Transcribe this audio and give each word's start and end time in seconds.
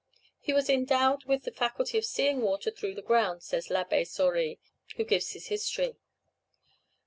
He 0.39 0.51
was 0.51 0.67
endowed 0.67 1.25
with 1.25 1.43
the 1.43 1.51
faculty 1.51 1.95
of 1.99 2.05
seeing 2.05 2.41
water 2.41 2.71
through 2.71 2.95
the 2.95 3.03
ground, 3.03 3.43
says 3.43 3.69
l'Abbé 3.69 4.07
Sauri, 4.07 4.57
who 4.95 5.03
gives 5.03 5.33
his 5.33 5.45
history. 5.49 5.95